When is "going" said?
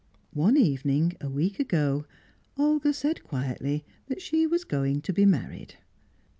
4.63-5.01